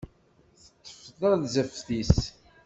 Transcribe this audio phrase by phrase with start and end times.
[0.63, 2.15] Teṭṭef tarzeft-is.